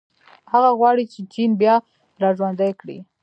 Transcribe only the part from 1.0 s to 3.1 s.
چې چین بیا راژوندی کړي.